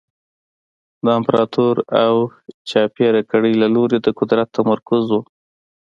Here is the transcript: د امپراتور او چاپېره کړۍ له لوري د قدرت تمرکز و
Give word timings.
د 1.03 1.05
امپراتور 1.17 1.75
او 2.05 2.15
چاپېره 2.69 3.21
کړۍ 3.31 3.53
له 3.61 3.67
لوري 3.75 3.97
د 4.01 4.07
قدرت 4.19 4.47
تمرکز 4.57 5.05
و 5.13 5.21